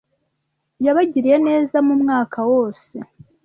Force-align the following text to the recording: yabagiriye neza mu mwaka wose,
yabagiriye 0.85 1.37
neza 1.47 1.77
mu 1.87 1.93
mwaka 2.01 2.39
wose, 2.51 2.93